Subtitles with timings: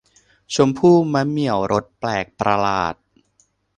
[0.53, 2.95] ชมพู่มะเหมี่ยวรสแปลกประหลาด